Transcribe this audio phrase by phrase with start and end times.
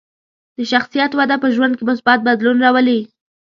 [0.57, 2.99] د شخصیت وده په ژوند کې مثبت بدلون راولي.